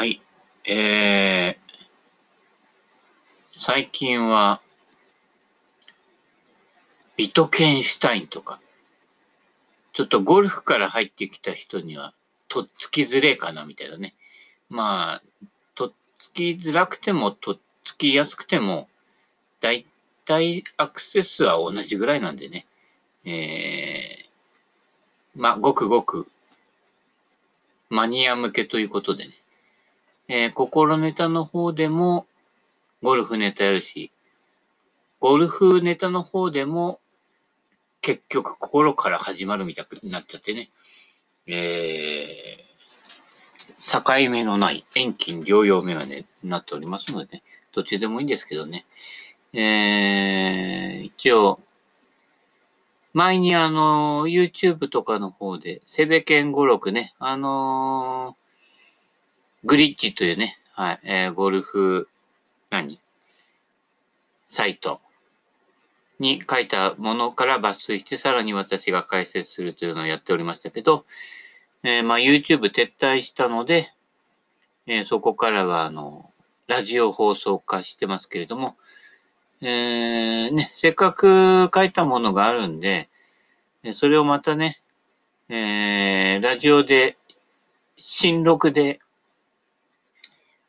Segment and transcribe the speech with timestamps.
[0.00, 0.22] はい。
[0.64, 1.76] えー、
[3.52, 4.62] 最近は、
[7.18, 8.62] ビトケンシュタインとか、
[9.92, 12.14] ちょっとゴルフから入ってきた人には、
[12.48, 14.14] とっつきづれえかなみたいなね。
[14.70, 15.22] まあ、
[15.74, 18.88] とっつきづらくても、とっつきやすくても、
[19.60, 19.84] だい
[20.24, 22.64] たいアクセスは同じぐらいなんでね。
[23.26, 26.26] えー、まあ、ごくごく、
[27.90, 29.34] マニア向けということでね。
[30.32, 32.24] えー、心ネタの方でも、
[33.02, 34.12] ゴルフネタやるし、
[35.18, 37.00] ゴルフネタの方でも、
[38.00, 40.68] 結局心から始まるみたいになっちゃってね。
[41.48, 47.42] えー、境目のない遠近療養メガネになっておりますのでね、
[47.74, 48.86] どっちでもいいんですけどね。
[49.52, 51.58] えー、一応、
[53.14, 58.36] 前にあの、YouTube とかの方で、セベケン56ね、あの
[59.64, 62.08] グリッチというね、はい、えー、ゴルフ、
[62.70, 62.98] 何？
[64.46, 65.00] サイト。
[66.18, 71.06] に書いたものから抜粋して、さらに私が解説するというのをやっておりましたけど、
[71.82, 73.90] えー、まあ YouTube 撤退したので、
[74.86, 76.30] えー、そこからはあの、
[76.66, 78.76] ラジオ放送化してますけれども、
[79.62, 83.08] えー、ね、せっかく書いたものがあるんで、
[83.94, 84.78] それをまたね、
[85.48, 87.16] えー、ラジオで、
[87.96, 89.00] 新録で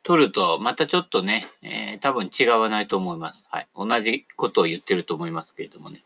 [0.02, 3.46] 撮ると、またちょっとね、えー、多分違わないと思います。
[3.50, 3.68] はい。
[3.76, 6.00] 同じことを言ってると思いますけれどもね。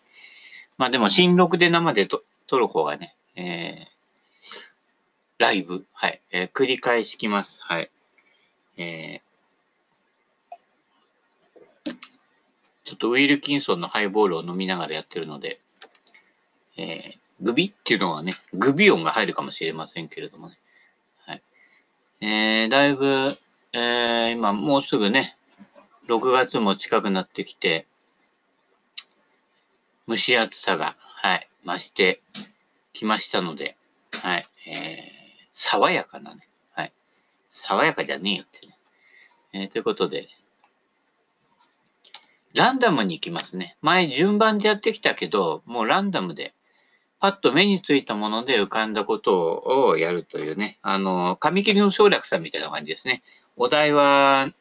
[0.77, 3.87] まあでも、新録で生でと撮る方がね、えー、
[5.39, 6.21] ライブ、はい。
[6.31, 7.63] えー、繰り返しきます。
[7.63, 7.91] はい。
[8.77, 11.93] えー、
[12.85, 15.59] ちょっとウィルキンソンのハイボールを飲みながらやってるので、
[16.77, 20.59] えー、グビっていうのはね、グビ音が入るかもしれませんけれどもね。
[21.25, 21.43] はい。
[22.21, 23.07] えー、だいぶ、
[23.79, 25.37] えー、今もうすぐね、
[26.09, 27.87] 6月も近くなってきて、
[30.09, 32.23] 蒸し暑さが、はい、増して
[32.95, 33.77] きましたので、
[34.23, 34.77] はい、えー、
[35.53, 36.93] 爽やかなね、はい、
[37.49, 38.79] 爽やかじゃねえよってね。
[39.53, 40.27] えー、ということで、
[42.55, 43.77] ランダムに行きますね。
[43.83, 46.55] 前順番でやってきたけど、もうランダムで、
[47.21, 53.23] パッと目についたもので浮かんだことをやるというね、あの、紙切りの省略さんみたいな感じですね。
[53.59, 54.53] お題は、っ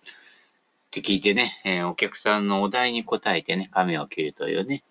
[0.89, 4.83] て聞いてね、えー、お客さんのお題に答えてね、紙を切るというね、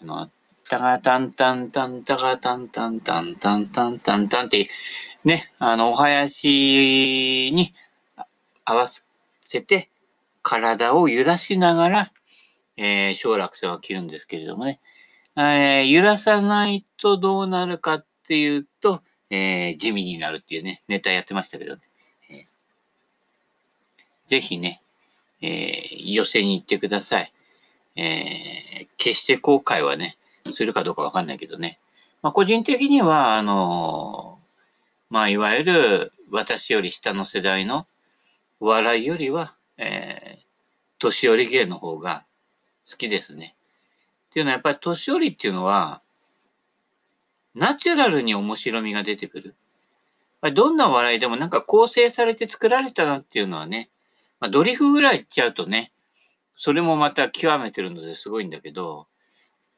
[0.00, 0.30] あの、
[0.68, 4.68] タガタンタンタンタガタンタンタンタンタンタンタンって、
[5.24, 7.74] ね、あの、お囃子に
[8.64, 8.86] 合わ
[9.40, 9.90] せて、
[10.42, 12.12] 体を揺らしながら、
[12.76, 14.80] えー、小楽線を切るんですけれどもね、
[15.36, 21.82] えー、揺らさないとどうなるかっていうと、えー、地味になるっていうね、ネタやってましたけどね。
[24.28, 24.82] ぜひね、
[25.40, 27.32] えー、寄せに行ってください。
[27.96, 31.80] えー、決して後悔はね、するかどうかわかんないけどね。
[32.22, 37.86] まあ、個人的には、あのー、まあ、いわゆる私より下の世代の
[38.60, 40.38] お笑いよりは、えー、
[40.98, 42.24] 年寄り芸の方が
[42.88, 43.54] 好きですね。
[44.30, 46.02] っていうのはやっぱり年寄りっていうのは、
[47.54, 49.54] ナチュラルに面白みが出てくる。
[50.54, 53.88] どんな笑いでもなんか構成されて作られたなっていうのはね、
[54.40, 55.92] まあ、ドリフぐらいいっちゃうとね、
[56.56, 59.06] それもまた極めてるのですごいんだけど、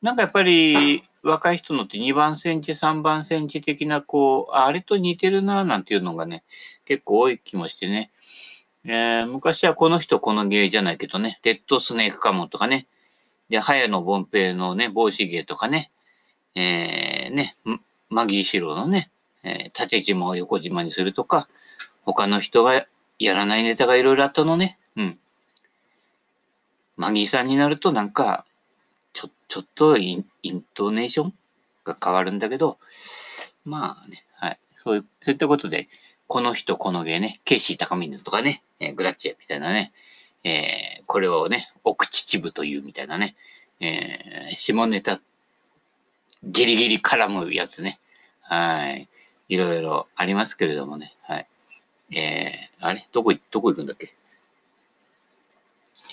[0.03, 6.43] なんかやっぱり若い人のって2番センチ、3番センチ的な、こう、あれと似てるなぁ、なんていうのがね、
[6.87, 8.11] 結構多い気もしてね。
[8.85, 12.87] えー、昔はこの人この芸じゃないけどね、レッドスネークカモンとかね、
[13.51, 15.91] で、早野凡平のね、帽子芸とかね、
[16.55, 17.57] えー、ね、
[18.09, 19.11] マギーシロのね、
[19.43, 21.49] えー、縦島を横島にするとか、
[22.05, 22.87] 他の人が
[23.21, 24.79] やらないネタがいろいろあったのね。
[24.97, 25.21] うん。
[26.97, 28.47] マギーさんになるとなんか、
[29.13, 31.35] ちょ、ちょっとインイントネーション
[31.85, 32.79] が変わるんだけど、
[33.65, 34.59] まあね、はい。
[34.75, 35.89] そういう、そういったことで、
[36.27, 39.93] この人、この芸ね、ケイシー高峰とかね、えー、グラッチェみたいなね、
[40.45, 43.35] えー、これをね、奥秩父というみたいなね、
[43.81, 45.21] えー、下ネタ、
[46.43, 47.99] ギリギリ絡むやつね。
[48.41, 49.09] はい。
[49.51, 51.15] いろいろありますけれどもね。
[51.23, 51.47] はい。
[52.13, 53.07] えー、あれ？
[53.13, 54.13] どこ、どこ行くんだっけ？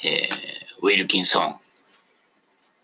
[0.04, 1.56] えー、ウィルキンソン。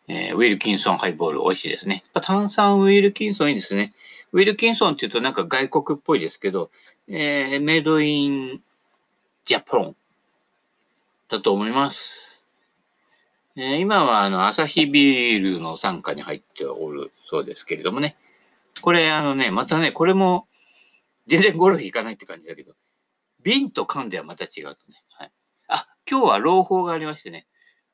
[0.08, 2.04] えー、ウィルキンソンハイボール美味しいですね。
[2.14, 3.92] 炭酸ウィルキンソンいいですね。
[4.32, 6.72] ウィルキンソンって言うとなんか外国っぽいですけど、
[7.08, 8.62] えー、メイドイン
[9.46, 9.96] ジャポン
[11.30, 12.46] だと思います。
[13.56, 18.18] えー、今はあの、アサヒビールの傘下に入っておるそうですけれどもね。
[18.82, 20.48] これあのね、またね、これも
[21.28, 22.74] 全然ゴルフ行かないって感じだけど、
[23.44, 25.04] 瓶と缶ではまた違うとね。
[25.10, 25.32] はい。
[25.68, 27.48] あ、今日は朗報がありましてね。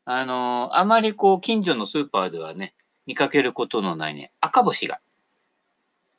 [0.05, 2.73] あのー、あまりこう、近所のスーパーではね、
[3.05, 4.99] 見かけることのないね、赤星が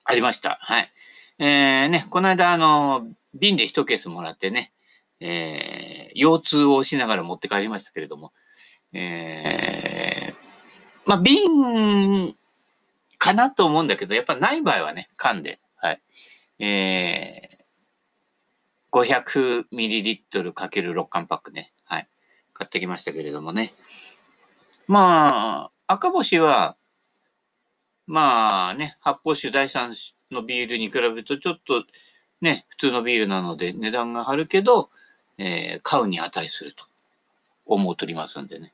[0.04, 0.58] ありました。
[0.60, 0.92] はい。
[1.38, 4.72] えー、ね、この間、あのー、瓶で一ケースもらってね、
[5.20, 8.32] えー、腰痛をしながら持って帰りましたけれども、
[8.92, 10.34] えー、
[11.06, 12.34] まあ、瓶
[13.18, 16.00] かなと思うんだけど、やっぱない場合はね、缶で、はい。
[16.58, 17.59] えー、
[18.92, 22.08] 500ml×6 缶パックね、はい。
[22.52, 23.72] 買ってきましたけれどもね。
[24.86, 26.76] まあ、赤星は、
[28.06, 29.94] まあね、発泡酒第3
[30.32, 31.84] のビールに比べるとちょっと
[32.40, 34.90] ね、普通のビールなので値段が張るけど、
[35.38, 36.84] えー、買うに値すると
[37.66, 38.72] 思うとりますんでね。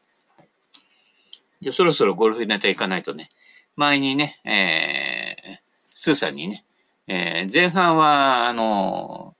[1.60, 3.28] じゃそろそろゴルフネタ行かないとね、
[3.76, 5.58] 前にね、えー、
[5.94, 6.64] スーさんにね、
[7.08, 9.35] えー、前半は、あの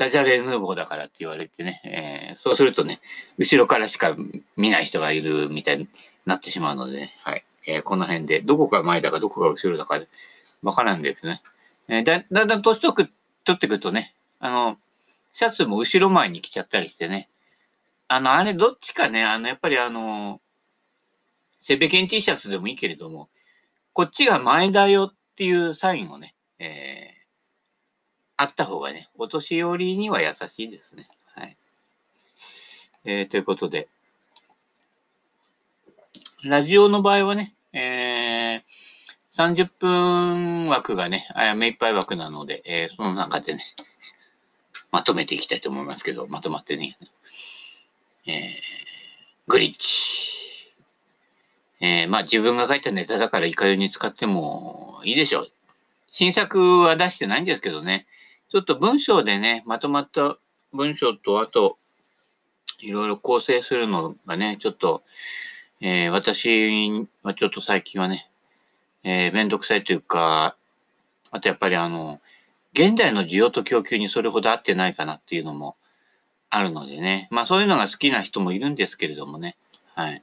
[0.00, 3.00] ダジャレヌーボーだからって言われてね、えー、そうするとね、
[3.36, 4.16] 後ろからしか
[4.56, 5.88] 見ない人がいるみたいに
[6.24, 7.44] なってしまうので、ね、はい。
[7.66, 10.00] えー、この辺で、どこが前だかどこが後ろだか
[10.62, 11.42] わからんですね。
[11.86, 12.94] えー、だ、だんだん年取
[13.52, 14.78] ってくるとね、あの、
[15.34, 17.28] シャツも後ろ前に来ちゃったりしてね。
[18.08, 20.40] あの、あれどっちかね、あの、やっぱりあの、
[21.58, 23.28] セベケン T シャツでもいいけれども、
[23.92, 27.19] こっちが前だよっていうサインをね、えー、
[28.40, 31.06] あった方がね、お年寄りには優しいですね。
[31.34, 31.58] はい。
[33.04, 33.86] えー、ということで、
[36.42, 38.62] ラジオの場合はね、えー、
[39.30, 41.22] 30分枠がね、
[41.54, 43.60] 目いっぱい枠なので、えー、その中でね、
[44.90, 46.96] まとめていきたいと思いますけど、まとまってね。
[48.26, 48.34] えー、
[49.48, 50.72] グリッチ。
[51.80, 55.52] えー、まあ自分が書いたネタだからいかように使ってもいいでしょう。
[56.08, 58.06] 新作は出してないんですけどね。
[58.50, 60.36] ちょっと文章でね、まとまった
[60.72, 61.76] 文章と、あと、
[62.80, 65.04] いろいろ構成するのがね、ちょっと、
[65.80, 68.28] えー、私はちょっと最近はね、
[69.04, 70.56] えー、めんどくさいというか、
[71.30, 72.20] あとやっぱりあの、
[72.72, 75.76] 現代の需要と供給にそれほど合ってないかなっていうのも
[76.50, 77.28] あるのでね。
[77.30, 79.56] まあそういうのが好きな人もいるんですけれどもね。
[79.94, 80.22] はい。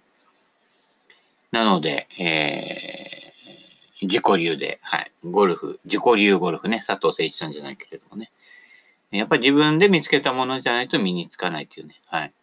[1.52, 5.07] なので、えー、自己流で、はい。
[5.24, 6.78] ゴルフ、自己流ゴルフね。
[6.78, 8.32] 佐藤誠一さんじゃないけれどもね。
[9.12, 11.96] やっぱり自分で見つけたものじゃないと身につかないっていうね。
[12.06, 12.34] はい。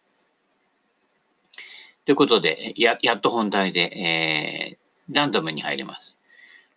[2.05, 6.17] ということで、や、やっと本題で、えー、ランダムに入ります。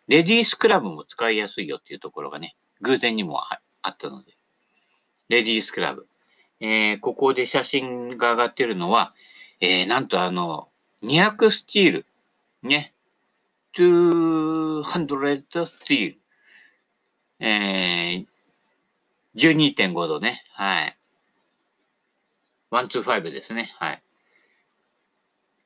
[0.06, 3.40] レディースクラブも使いやすいよっていうところがね、偶然にも
[3.82, 4.32] あったので。
[5.28, 6.06] レディースクラブ。
[6.60, 9.14] えー、ここで写真が上がってるのは、
[9.60, 10.68] えー、なんとあの、
[11.02, 12.06] 200スチール。
[12.62, 12.92] ね。
[13.76, 16.18] 200スチール。
[17.40, 18.26] えー、
[19.36, 20.42] 12.5度ね。
[20.52, 20.96] はい。
[22.70, 23.68] 125ですね。
[23.78, 24.02] はい。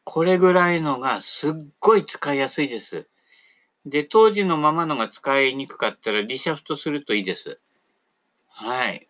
[0.04, 3.08] これぐらいのがすっごい使いやすいです。
[3.86, 7.58] で、当時のままのが使いにくかったらリシャフトするといいです。
[8.48, 9.08] はい。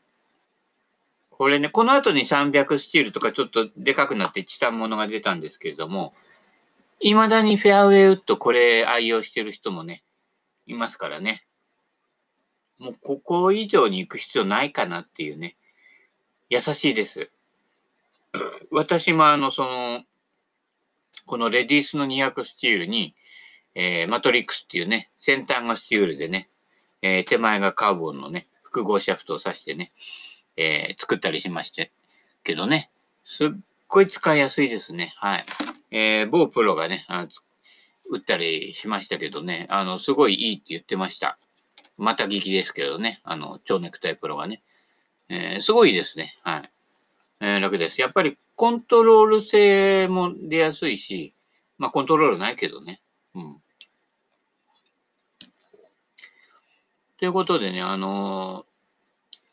[1.30, 6.14] これね、この後に300スチールとかちょっとでかくなってチタンものが出たんですけれども、
[7.02, 10.04] 未だにフェアウェイウッドこれ愛用してる人もね、
[10.66, 11.44] いますからね。
[12.78, 15.56] もうここ以上に行く必要ないかなっていうね。
[16.48, 17.30] 優しいです。
[18.70, 20.02] 私もあの、その、
[21.26, 23.14] このレディースの200スチールに、
[23.74, 26.48] えー、マトリックスっていうね、先端がスチールでね、
[27.00, 29.92] えー、手前がカーボンのね、複合シャフトを刺してね、
[30.56, 31.90] えー、作ったりしまして、
[32.44, 32.90] けどね、
[33.24, 33.48] すっ
[33.88, 35.12] ごい使いやすいですね。
[35.16, 35.44] はい。
[35.92, 37.04] えー、某プロがね、
[38.10, 41.38] 打ったりしましたけどね、あの、すごいいいって言ってました。
[41.98, 44.62] また聞きですけどね、あの、超ネクタイプロがね。
[45.28, 46.34] えー、すごいですね。
[46.42, 46.70] はい。
[47.40, 48.00] えー、楽です。
[48.00, 51.34] やっぱりコントロール性も出やすいし、
[51.76, 53.02] まあコントロールないけどね。
[53.34, 53.62] うん。
[57.18, 58.64] ということでね、あの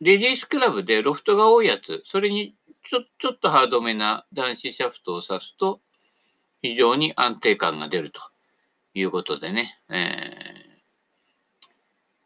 [0.02, 5.82] ー、レディースクラブでロフトが多いやつ、それにちょちょっとハードめな男子シャフトを刺すと、
[6.62, 8.20] 非常に安定感が出ると
[8.94, 10.00] いうことでね、えー、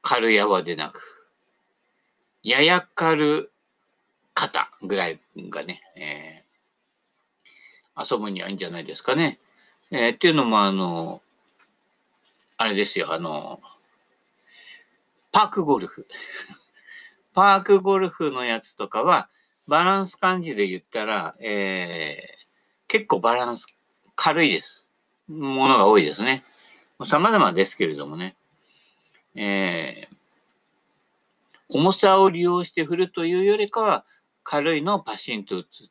[0.02, 1.02] 軽やわでなく、
[2.42, 3.52] やや軽
[4.34, 9.40] 肩ぐらいがね、えー、遊ぶにはいいんじゃないですかね。
[9.92, 11.22] えー、っていうのも、あの、
[12.58, 13.62] あれですよ、あの、
[15.32, 16.08] パークゴルフ。
[17.34, 19.30] パークゴルフのやつとかは、
[19.68, 22.48] バランス感じで言ったら、えー、
[22.88, 23.68] 結構バランス
[24.16, 24.92] 軽いです。
[25.28, 26.44] ものが多いですね。
[27.06, 28.36] 様々ですけれどもね。
[29.36, 30.16] えー、
[31.70, 34.06] 重さを利用して振るというよりかは、
[34.44, 35.90] 軽いのをパシンと打つ。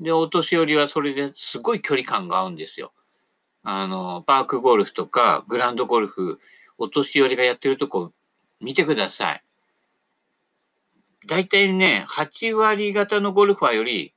[0.00, 2.92] で、お年寄りはそれですごい距離感が合うんですよ。
[3.62, 6.38] あの、パークゴルフとかグランドゴルフ、
[6.76, 8.12] お年寄りがやってるとこ
[8.60, 9.42] 見てください。
[11.26, 14.14] 大体ね、8割方のゴルファーより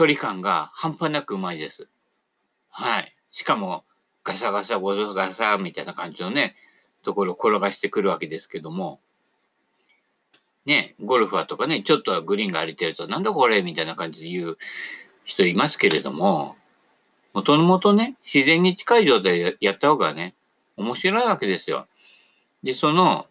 [0.00, 1.86] 距離感が半端なくうまいです。
[2.70, 3.14] はい。
[3.30, 3.84] しかも、
[4.24, 6.56] ガサガサゴソガサみたいな感じのね、
[7.02, 9.02] ところを転がしてくるわけですけども、
[10.64, 14.58] ね、ゴルファーとかね、ちょっとはグリーンが荒れてると、なんだこれみたいな感じで言う
[15.24, 16.56] 人いますけれども、
[17.34, 20.34] もともとね、自然に近い状態でやった方がね、
[20.78, 21.86] 面白いわけですよ。
[22.62, 23.26] で、その、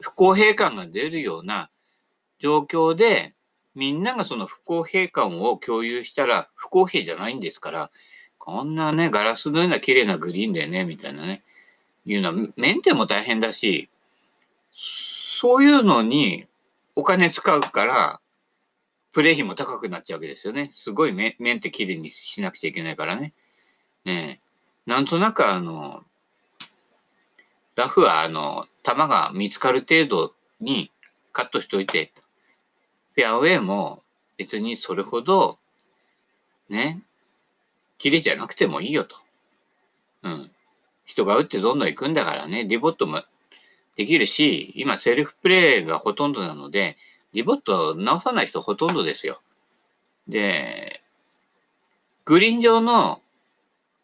[0.00, 1.68] 不公平感が出るような
[2.38, 3.34] 状況で、
[3.74, 7.90] みんながその不公平感を共有したら不公平じゃないんですから、
[8.38, 11.42] こんなね、ガラスのような綺麗なグリーンだよね、みたいなね、
[12.04, 13.88] いうのはメンテも大変だし、
[14.72, 16.46] そういうのに
[16.96, 18.20] お金使うから、
[19.12, 20.68] プレイ費も高くなっちゃうわけですよね。
[20.70, 23.34] すごいメンテ綺麗にしなくちゃいけないからね。
[24.06, 24.40] ええ
[24.86, 26.02] なんとなくあの、
[27.76, 30.90] ラフはあの、球が見つかる程度に
[31.32, 32.10] カットしといて、
[33.14, 34.02] フェアウェイも
[34.36, 35.58] 別にそれほど、
[36.68, 37.02] ね、
[37.98, 39.16] 綺麗じゃなくてもいいよと。
[40.22, 40.50] うん。
[41.04, 43.22] 人が打ってどんどん行くんだからね、リボットも
[43.96, 46.96] できるし、今セルフプレイがほとんどなので、
[47.32, 49.42] リボット直さない人ほとんどですよ。
[50.28, 51.02] で、
[52.24, 53.20] グリーン上の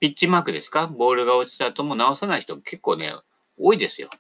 [0.01, 0.89] ピッチマークですか？
[0.89, 3.13] ボールが落ちた後も直さない人結構ね、
[3.59, 4.11] 多いですよ。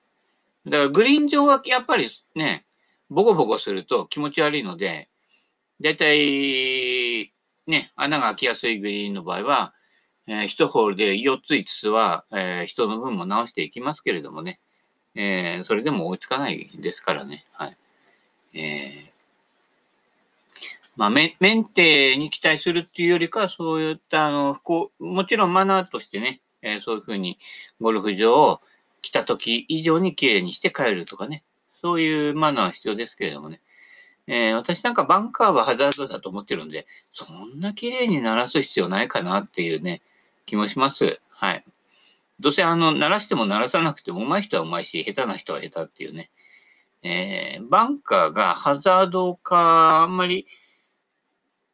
[0.66, 2.64] だからグリーン上はやっぱりね、
[3.10, 5.08] ボコボコすると気持ち悪いので、
[5.80, 7.32] だいたい
[7.66, 9.74] ね、穴が開きやすいグリーンの場合は、
[10.26, 14.58] えー、1ホールで4つ5つは、えー、人の分も直していきますけれどもね、
[15.14, 17.44] えー、それでも追いつかないですからね。
[17.52, 17.76] はい。
[18.54, 19.10] えー、
[20.96, 27.38] まあメ、ンテに期待するっていうよりかは、そういった、あの、こう、もちろんマナーとしてね、えー、そういうふうに
[27.80, 28.60] ゴルフ場を
[29.02, 31.42] 来た時以上に綺麗にして帰るとかね、
[31.80, 33.60] そういうマナーは必要ですけれどもね。
[34.26, 40.02] えー、私なんかバンカーはハザードだと思ってるんで、そんな綺麗に鳴らす必要ないかなっていうね、
[40.44, 41.20] 気もします。
[41.30, 41.64] はい。
[42.40, 46.30] どうせあの、鳴らしても鳴らさなくても上手い人は上手いし、下手な人は下手っていうね。
[47.02, 50.46] えー、バンカーがハザード化あんまり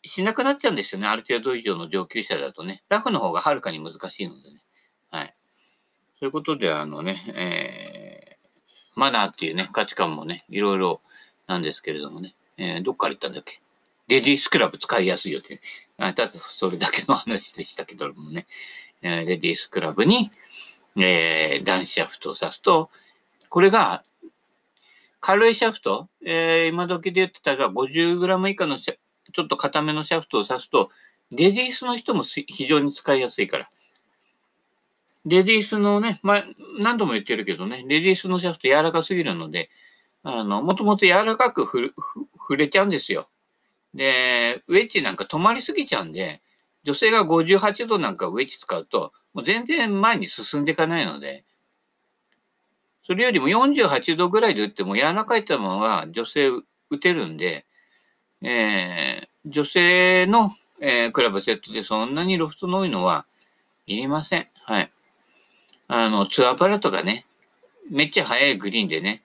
[0.04, 1.06] しなくなっちゃうんですよね。
[1.06, 2.82] ある程度以上の上級者だとね。
[2.88, 4.62] ラフの方がはるかに難しいのでね。
[5.10, 5.34] はい。
[6.18, 8.03] そういうことで、あのね、えー、
[8.96, 11.00] マナーっていうね、価値観もね、いろいろ
[11.46, 12.34] なんですけれどもね。
[12.56, 13.60] えー、どっから行ったんだっけ？
[14.06, 15.60] レディースクラブ使いやすいよって。
[15.98, 18.46] あただそれだけの話でしたけどもね。
[19.02, 20.30] えー、レディースクラブに、
[20.96, 22.90] えー、男子シャフトを刺すと、
[23.48, 24.02] これが
[25.20, 30.90] 軽いシャフト、えー、今時で言ってたら 50g 以下のちょっと硬めのシャフトを刺すと、
[31.32, 33.68] レディースの人も非常に使いやすいから。
[35.26, 36.44] レディースのね、まあ、
[36.80, 39.70] 何度も言ってるけどね、レディースのシャフト柔らかすぎるので、
[40.22, 43.28] あの、もともと柔らかく触れちゃうんですよ。
[43.94, 46.42] で、ウェッジなんか止まりすぎちゃうんで、
[46.82, 51.44] 女性が58度なんかウェッジ使うと、もう全然前に進んでいかないので、
[53.06, 56.50] それよりも48度ぐらいで打っても柔らかい球は女性
[56.90, 57.66] 打てるんで、
[58.42, 60.50] えー、女性の、
[60.80, 63.26] えー、クラブセットでそんなにロフトの多いのは
[63.86, 64.48] いりません。
[64.54, 64.90] はい。
[65.88, 67.26] あの、ツアーパラとかね、
[67.90, 69.22] めっちゃ速いグリーンでね、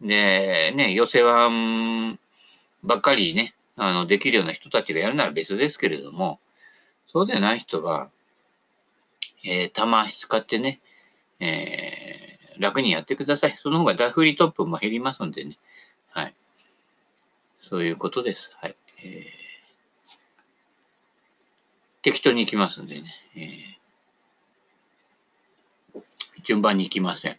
[0.00, 2.18] で、ね、寄せワン
[2.82, 6.40] ばっかりね、あの、できるような人たちがやるなら別ですけれども、
[7.12, 8.10] そうでない人は、
[9.44, 10.80] えー、玉足使ってね、
[11.40, 13.50] えー、楽にやってください。
[13.52, 15.58] その方がダフリトップも減りますんでね。
[16.10, 16.34] はい。
[17.58, 18.56] そういうことです。
[18.60, 18.76] はい。
[19.04, 19.26] えー、
[22.02, 23.04] 適当に行きますんでね。
[23.36, 23.46] えー、
[26.46, 27.36] 順番に行きません。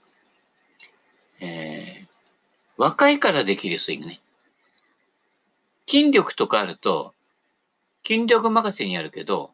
[1.39, 2.07] えー、
[2.77, 4.19] 若いからできるスイングね。
[5.87, 7.13] 筋力とかあると、
[8.05, 9.51] 筋力任せにやるけど、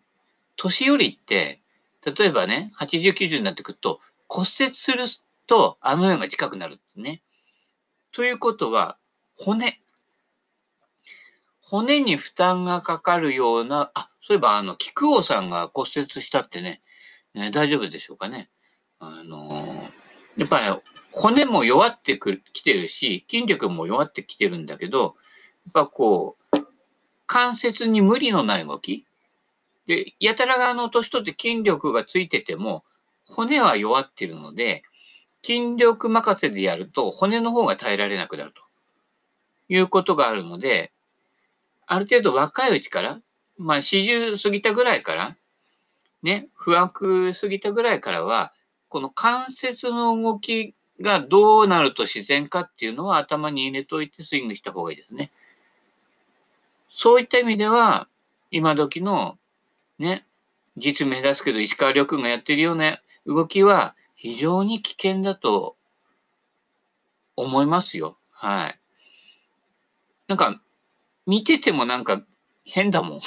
[0.56, 1.62] 年寄りって、
[2.04, 5.06] 例えばね、80、90になってくると、骨折する
[5.46, 7.22] とあの世が近くなるんですね。
[8.12, 8.98] ということは、
[9.38, 9.80] 骨。
[11.62, 16.82] 骨に負担がかかるような、あ、そういえばあの、菊王さんが骨折したってね、
[17.36, 18.50] えー、大丈夫でしょうかね。
[19.06, 20.64] あのー、やっぱり
[21.12, 25.14] 骨も弱ってくる、来てるし、筋力も弱ってきてるんだけど、やっ
[25.74, 26.58] ぱこう、
[27.28, 29.06] 関節に無理のない動き。
[29.88, 32.84] で、やたらがあの年取って筋力がついてても、
[33.28, 34.84] 骨は弱ってるので、
[35.44, 38.64] 筋力任せでやると骨の方が耐えられなくなると。
[39.70, 40.92] いうことがあるので、
[41.86, 43.22] ある程度若いうちから、
[43.58, 45.36] まあ40過ぎたぐらいから、
[46.22, 48.54] ね、不惑過ぎたぐらいからは、
[48.94, 55.32] この関節の動きがどうなると自然かっていうのは頭に入れといてスイングした方がいいですね。
[56.90, 58.08] そういった意味では、
[58.52, 59.40] 今時の
[59.98, 60.28] ね、
[60.78, 65.76] 実名出すけど石川遼君がやってるような動きは非常に危険だと
[67.36, 68.20] 思いますよ。
[68.30, 68.80] はい。
[70.28, 70.62] なんか、
[71.26, 72.24] 見ててもなんか
[72.64, 73.20] 変だもん。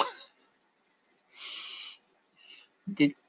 [2.87, 3.17] で、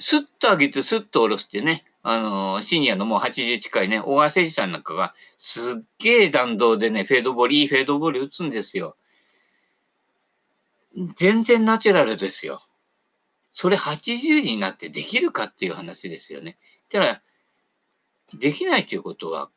[0.00, 8.96] スッと上げてスッと下ろすってね、あのー、シニアのもう80近いね、小川誠司さんなんかが、すっげえ弾道でね、フェードボール、いいフェードボール打つんですよ。
[11.16, 12.62] 全然ナチュラルですよ。
[13.50, 16.56] それ80になってできるかっていう話ですよね。
[16.90, 17.22] ただ、
[18.38, 19.50] できないということは、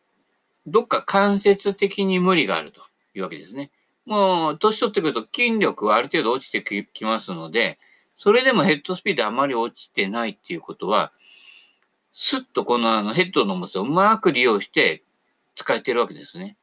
[0.65, 2.81] どっか間接的に無理があると
[3.13, 3.71] いうわけですね。
[4.05, 7.79] もう、年取ってくると筋力はある程度落ちてきますので、
[8.22, 11.12] それでもヘッドスピードあまり落ちてないっていうことは、
[12.13, 15.01] スッとこのあのヘッドの重さをうまく利用して
[15.56, 16.56] 使えてるわけですね。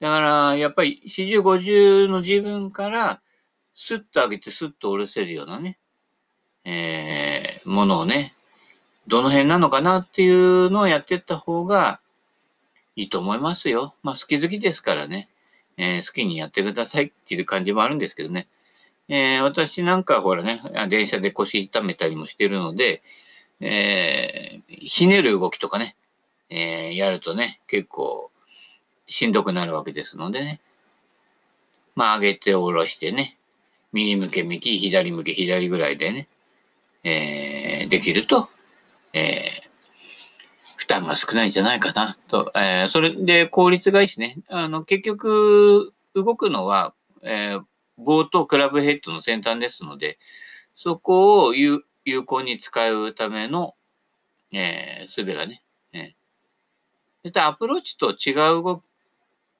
[0.00, 3.20] だから、やっぱり40、50の自分から、
[3.76, 5.78] スッと上げてスッと下ろせるようなね、
[6.64, 8.34] えー、ものをね、
[9.06, 12.00] どの辺なのかなっていうのをやっていった方が
[12.96, 13.94] いいと思いますよ。
[14.02, 15.28] まあ好き好きですからね、
[15.76, 18.48] えー、好きにやってくださいっていう感じもあるんですけどね。
[19.08, 23.02] えー、私なんかほらね、電車で腰痛めたりもしてるので、
[23.60, 25.96] えー、ひねる動きとかね、
[26.50, 28.30] えー、やるとね、結構
[29.06, 30.60] しんどくなるわけですのでね。
[31.96, 33.36] まあ上げて下ろしてね、
[33.92, 36.28] 右向け右、左向け左ぐらいでね、
[37.02, 38.48] えー、できると、
[39.12, 47.62] えー、負担が少ないんじゃないかなと、えー、それで効率がいいしね、あの、結局、動くのは、えー、
[47.98, 50.18] 棒とクラブヘッドの先端ですので、
[50.76, 51.82] そこを有
[52.24, 53.74] 効に使うための、
[54.52, 58.82] えー、術がね、えー、アプローチと違う動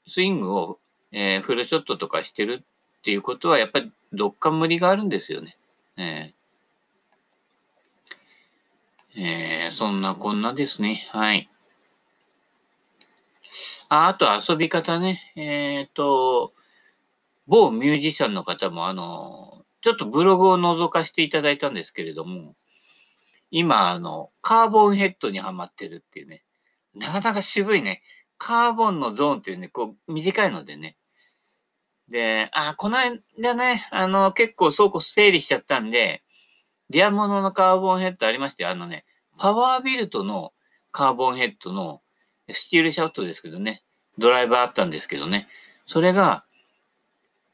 [0.07, 0.79] スイングを、
[1.12, 5.57] えー、フルショットとかしてるっていうことは、やっぱりどっか無理があるんですよね。
[5.96, 11.07] えー、えー、そんなこんなですね。
[11.11, 11.48] はい。
[13.88, 15.20] ああと遊び方ね。
[15.35, 16.53] えっ、ー、と、
[17.48, 22.54] 某ミュージシャンの方も、あの、ちょっとブログを覗かせていただいたんですけれども、
[23.50, 26.44] 今、あの、カーボンヘッドにはまってるっていうね、
[26.94, 28.02] なかなか渋いね、
[28.37, 30.98] カーボンのゾーンっていうね、こう、短いのでね。
[32.08, 36.22] で、あ、この間ね、あの、結構倉庫整理しちゃったんで、
[36.90, 39.06] リアモノのカーボンヘッドありまして、あのね、
[39.38, 40.52] パワービルトの
[40.92, 42.02] カーボンヘッドの
[42.50, 43.82] スチールシャウトですけどね、
[44.18, 45.48] ドライバーあったんですけどね、
[45.87, 46.44] それが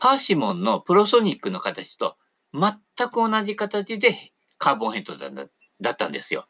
[0.04, 2.18] パーシモンのプロソニックの形と
[2.52, 4.14] 全く同じ形で
[4.58, 5.16] カーボンヘッド
[5.80, 6.46] だったんですよ。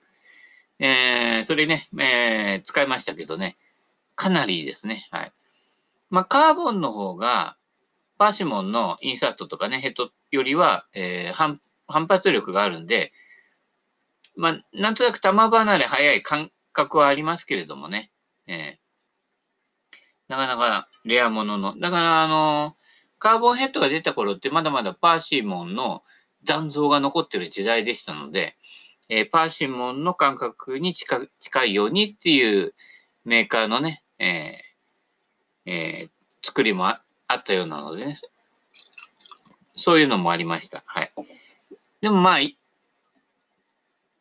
[0.80, 3.56] えー、それね、えー、使いましたけどね、
[4.16, 5.06] かなりいいですね。
[5.12, 5.32] はい。
[6.10, 7.56] まあ、カーボンの方が、
[8.18, 13.12] パーシモンのインサートとかね、ヘッドよりは、えー、反発力があるんで、
[14.34, 18.10] まあ、なんとなく球離れ早い感覚はありますけれどもね、
[18.48, 22.76] えー、なかなかレアものの、だからあの
[23.24, 26.02] カーボンヘッドが出た頃ってまだまだパーシモンの
[26.42, 28.54] 残像が残ってる時代でしたので、
[29.08, 32.74] えー、パーシモンの感覚に近いようにっていう
[33.24, 37.00] メーカーのね、えーえー、作りもあ
[37.34, 38.18] ったようなのでね、
[39.74, 40.82] そういうのもありました。
[40.84, 41.10] はい。
[42.02, 42.36] でもまあ、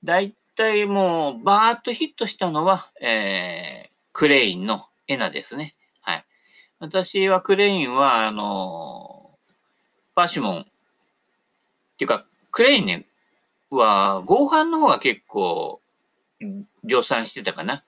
[0.01, 5.75] 大体もう、バーッとヒットしたのは、えー、クレインのエナですね。
[6.83, 9.39] 私はクレインは、あの、
[10.15, 10.63] パシモン、っ
[11.97, 13.05] ていうか、クレインね、
[13.69, 15.79] は、合板の方が結構
[16.83, 17.85] 量産してたかな。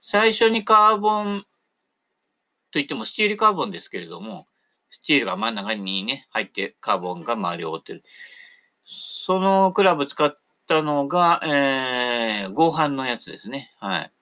[0.00, 1.44] 最初にカーボン
[2.70, 4.46] といってもスチールカーボンですけれども、
[4.88, 8.02] スチールが真ん中にね、入ってカーボンが周りを覆ってる。
[8.86, 10.34] そのクラブ使っ
[10.66, 13.70] たのが、えー、合板のやつですね。
[13.80, 14.12] はい。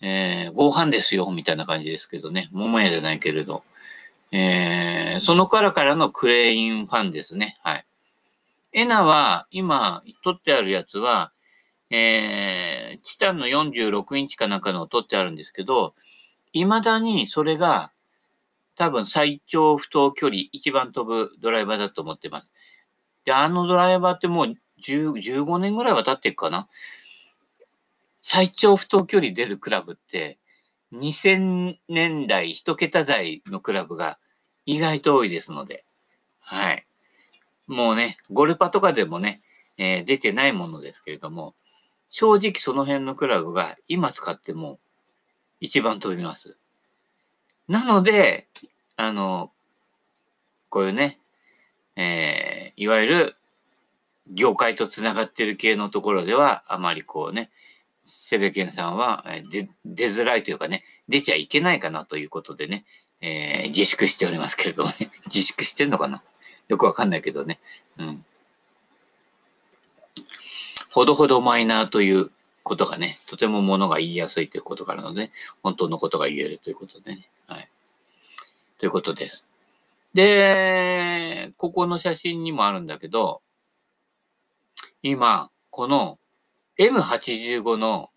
[0.00, 2.48] えー、合板ですよ、みたいな感じですけどね。
[2.52, 3.64] 桃屋じゃないけれど。
[4.32, 7.56] えー、そのからからのクレインファンですね。
[7.62, 7.86] はい。
[8.72, 11.32] エナは、今、撮ってあるやつは、
[11.90, 15.94] えー、チタンの46インチかなんかのを撮ってあるんですけど、
[16.52, 17.92] 未だにそれが、
[18.76, 22.52] 多分最長不当距離、一番飛ぶドライバーだと思ってます。
[23.24, 26.68] で、あのドライバーってもう10 15年ぐらいは経ってるかな。
[28.28, 30.40] 最長不当距離出るクラブって、
[30.92, 34.18] 2000年代、1桁台のクラブが
[34.64, 35.84] 意外と多いですので、
[36.40, 36.84] はい。
[37.68, 39.40] もうね、ゴルパとかでもね、
[39.78, 41.54] えー、出てないものですけれども、
[42.10, 44.80] 正直その辺のクラブが今使っても
[45.60, 46.58] 一番飛びます。
[47.68, 48.48] なので、
[48.96, 49.52] あの、
[50.68, 51.20] こういうね、
[51.94, 53.36] えー、いわゆる
[54.26, 57.50] 業界と繋がってる系のところでは、あまりこうね、
[58.06, 62.84] セベケンさんは出出づらいというかね、出ちゃいけないかなということでね、
[63.20, 66.22] えー、自粛しておりますけれどもね、 自粛してんのかな？
[66.68, 67.58] よくわかんないけどね。
[67.98, 68.24] うん。
[70.92, 72.30] ほどほどマイナーという
[72.62, 75.30] ことがね、とてもものが言いやすいということからので、
[75.62, 77.28] 本当のことが言えるということでね。
[77.46, 77.68] はい。
[78.78, 79.44] ということです。
[80.14, 83.42] で、ここの写真にもあるんだけど、
[85.02, 86.18] 今、この
[86.78, 88.10] M85 の、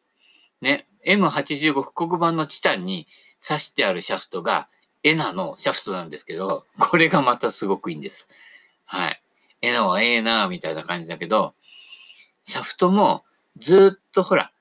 [0.61, 3.07] ね、M85 復刻版のチタンに
[3.45, 4.69] 刺してあるシャフトが
[5.03, 8.27] エナのシャフトなんですけど、これがまたすごくいいんです。
[8.85, 9.21] はい。
[9.61, 11.53] エナはええなみたいな感じだけど、
[12.43, 13.23] シャフトも
[13.57, 14.51] ずっとほら、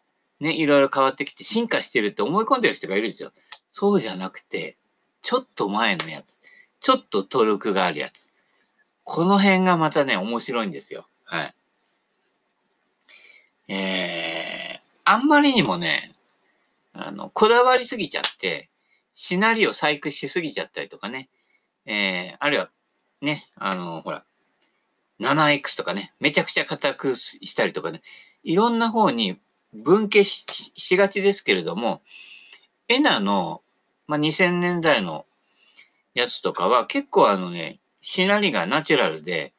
[0.40, 3.32] ね、いろいろ変わってきて進化してるって思い込んでる人がいるんですよ。
[3.70, 4.76] そうじゃなくて、
[5.22, 6.40] ちょっと前のやつ。
[6.80, 8.30] ちょっとトルクがあるやつ。
[9.02, 11.08] この辺がまたね、面白いんですよ。
[11.24, 11.54] はい。
[13.68, 16.10] えー、あんまりにもね、
[16.92, 18.68] あの、こだわりすぎちゃって、
[19.14, 21.28] しなりを細工しすぎちゃったりとかね。
[21.86, 22.70] えー、あるいは、
[23.20, 24.24] ね、あの、ほら、
[25.20, 28.02] 7X とかね、めちゃくちゃ硬くしたりとかね、
[28.44, 29.38] いろんな方に
[29.74, 32.02] 分家ししがちですけれども、
[32.88, 33.62] エナの、
[34.06, 35.26] まあ、2000年代の
[36.14, 39.52] やつとかは結構あのね、しなりがナチュラルで、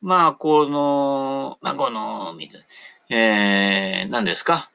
[0.00, 2.66] まあ、この、まあ、この、みたいな、
[3.12, 4.70] えー、何ですか？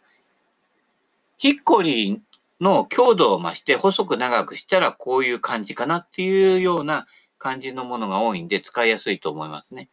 [1.37, 2.19] ヒッコリー
[2.59, 9.87] の強度を増して細く長くしたらこういう感じかなっていうような感じのものが多いんで使いやすいと思いますね。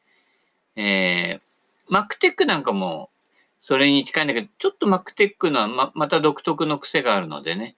[0.74, 1.40] えー、
[1.88, 3.10] マックテックなんかも
[3.60, 7.76] それに近いんだけど、ちょっとマックテックのはままた独特の癖があるのでね、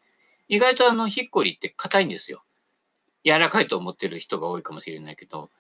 [0.49, 2.43] 意外とあのヒッコリって硬いんですよ。
[3.23, 5.51] 柔らかいと思ってる人が多いかもしれないけど。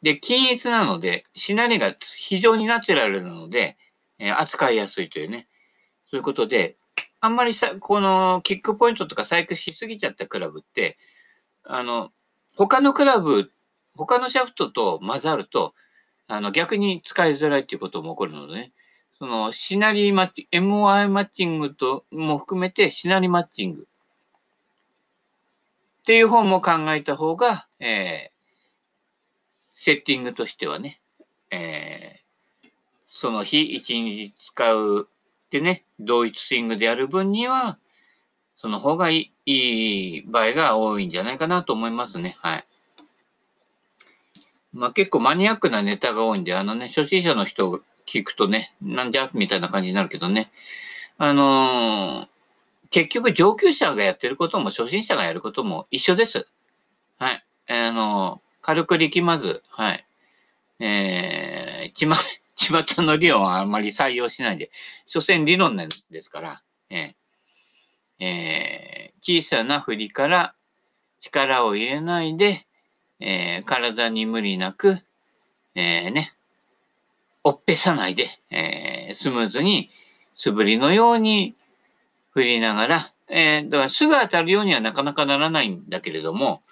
[0.00, 3.76] で、均一なので、しなりが非常にナチュラルなので、
[4.18, 5.48] え、扱いやすいというね。
[6.10, 6.76] そういうことで、
[7.20, 10.98] あんまりさ、このキックポイントとか細工しすぎちゃったクラブって、
[11.64, 12.12] あの、
[12.56, 13.50] 他のクラブ、
[13.96, 15.74] 他のシャフトと混ざると、
[16.28, 18.72] あの、逆に使いづらいっていうことも起こるのでね。
[19.18, 23.86] その、シナリーマッチ、MOI マッチングとも含めてシナリーマッチング。
[26.00, 28.36] っていう方も考えた方が、えー、
[29.74, 31.00] セッティングとしてはね、
[31.50, 32.15] えー、
[33.18, 35.08] その日一日使う
[35.50, 37.78] でね、同一スイングでやる分には、
[38.58, 42.36] その方がいい場合が多いんじゃないかなと思いますね。
[42.40, 42.66] はい。
[44.74, 50.50] まあ結構マニアックなネタが多いんで、あのね、初心者の人聞くとね、なんじゃみたいな感じになるけどね。
[51.16, 52.28] あのー、
[52.90, 56.46] 結局上級者がやってることも初心者がやることも一緒です。
[57.18, 57.44] はい。
[57.68, 60.06] あのー、軽く力まず、はい。
[60.80, 62.16] えー、ちま、
[62.56, 64.70] ちまちゃんの理論はあんまり採用しないで、
[65.06, 70.54] 所詮理論なんですから、えー、えー、小さな振りから
[71.20, 72.66] 力を入れないで、
[73.20, 74.98] えー、体に無理なく、
[75.74, 76.32] えー、ね、
[77.44, 79.90] おっぺさないで、えー、スムーズに
[80.34, 81.54] 素振りのように
[82.30, 86.62] 振りながら、えー、だからすぐ当たるようにはなかなかならないんだけれども、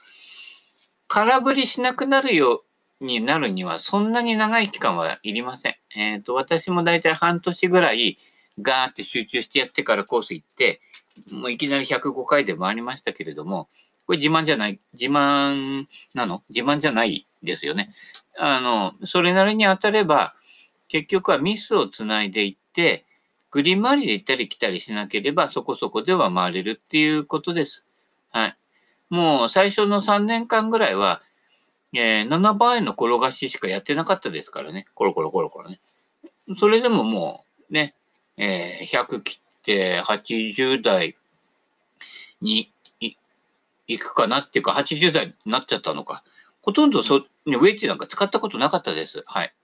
[1.08, 2.63] 空振りしなくなるよう
[3.00, 5.74] になるにはそんなに長い期間はいりません。
[5.96, 8.16] えっ、ー、と、私もだいたい半年ぐらい
[8.60, 10.80] ガーって集中してやってからコース行って、
[11.30, 13.68] もういきなり105回で回りましたけれども、
[14.06, 16.42] これ自慢じゃない、自慢なの？
[16.50, 17.94] 自慢じゃないですよね。
[18.38, 20.34] あの、それなりに当たれば、
[20.88, 23.04] 結局はミスをつないでいって、
[23.50, 27.86] グリーン周りで行ったり来たりしなければ、そこそこでは回れるっていうことです。
[28.30, 28.56] はい。
[29.10, 31.22] もう最初の3年間ぐらいは、
[31.96, 34.84] えー、7倍の転がししかやってなかったですからね。
[34.94, 35.78] コロコロコロコロね。
[36.58, 37.94] それでももう、ね、
[38.36, 41.16] えー、100切って80代
[42.40, 42.72] に
[43.86, 46.24] 行くかなっていうか、80代になっちゃったのか。
[46.62, 49.22] ほとんどそ、ウェッジなんか使ったことなかったです。
[49.26, 49.54] はい。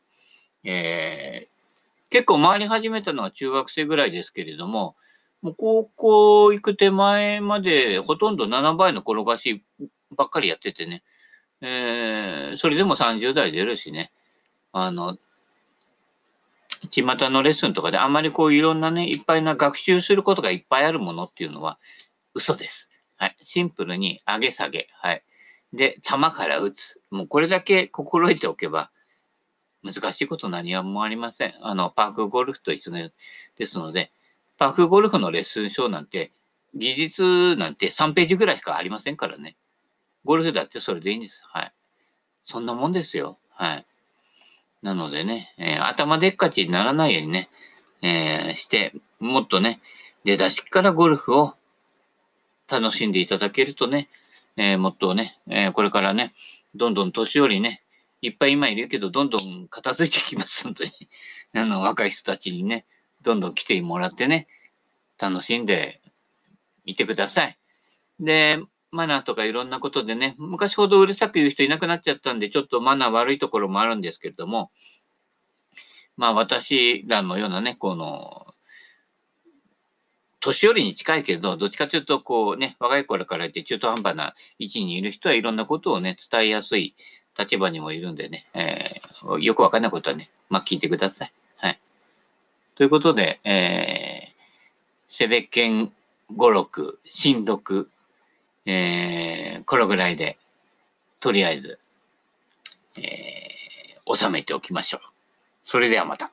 [0.64, 4.94] えー、結構回り始めたのは中学生ぐらいですけれども、
[5.42, 9.64] もう高校行く手前までほとんど7倍の転がし
[10.14, 11.02] ばっかりやっててね。
[11.62, 14.12] えー、それでも30代出るしね。
[14.72, 15.18] あの、
[16.90, 21.78] 巷のレッスンとかであまりこういろんなね、いっぱいな学習することがいっぱいあるものっていうのは
[22.34, 22.90] 嘘です。
[23.16, 23.36] はい。
[23.38, 24.88] シンプルに上げ下げ。
[24.94, 25.22] はい。
[25.72, 27.02] で、球から打つ。
[27.10, 28.90] もうこれだけ心得ておけば、
[29.82, 31.54] 難しいこと何はもありません。
[31.60, 32.92] あの、パークゴルフと一緒
[33.56, 34.10] ですので、
[34.58, 36.32] パークゴルフのレッスンショーなんて、
[36.74, 39.56] 技術なんて3ページぐらいしかありませんからね。
[40.24, 41.44] ゴルフだってそれでいいんです。
[41.46, 41.72] はい。
[42.44, 43.38] そんなもんですよ。
[43.50, 43.86] はい。
[44.82, 47.48] なのでね、えー、頭でっかちにならないようにね、
[48.02, 49.80] えー、して、もっとね、
[50.24, 51.54] 出だしからゴルフを
[52.70, 54.08] 楽しんでいただけるとね、
[54.56, 56.32] えー、もっとね、えー、これからね、
[56.74, 57.82] どんどん年寄りね、
[58.22, 60.86] いっぱい今いるけど、どんどん片付いてきますので、
[61.54, 62.84] あの、若い人たちにね、
[63.22, 64.46] どんどん来てもらってね、
[65.18, 66.00] 楽しんで
[66.84, 67.58] みてください。
[68.18, 68.58] で、
[68.92, 74.70] マナーとかいろんなことでね、昔ほどうるさく言う人いなくなっちゃったんで、ちょっとマナー悪いところもあるんですけれども、
[76.16, 78.46] まあ私らのようなね、この、
[80.40, 86.94] 年寄りに近いけど、どっちかというと、こうね、若い頃から言って中途半端な位置にいる人はいろんなことをね、伝えやすい
[87.38, 91.32] 立場にもいるんでね、えー、よくわかんないことはね、まあ聞いてください。
[91.58, 91.80] はい。
[92.74, 94.32] ということで、えー、
[95.06, 95.92] セベケン
[96.32, 97.86] 5、6、新6、
[98.70, 100.38] えー、これぐらいで、
[101.18, 101.80] とりあえず、
[102.96, 105.00] えー、収めておきましょう。
[105.62, 106.30] それではまた。